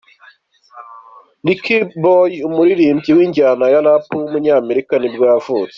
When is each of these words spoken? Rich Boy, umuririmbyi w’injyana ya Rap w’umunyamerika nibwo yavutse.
Rich 1.45 1.69
Boy, 2.03 2.33
umuririmbyi 2.47 3.11
w’injyana 3.17 3.65
ya 3.73 3.81
Rap 3.85 4.05
w’umunyamerika 4.17 4.93
nibwo 4.97 5.25
yavutse. 5.33 5.69